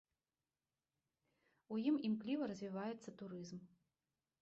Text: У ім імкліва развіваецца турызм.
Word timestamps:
У 1.75 1.79
ім 1.91 1.95
імкліва 2.11 2.43
развіваецца 2.55 3.17
турызм. 3.21 3.57